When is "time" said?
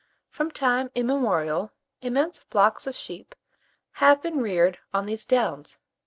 0.49-0.89